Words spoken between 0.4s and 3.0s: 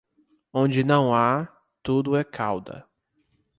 Onde não há, tudo é cauda.